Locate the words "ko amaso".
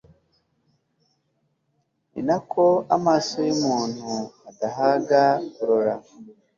2.51-3.35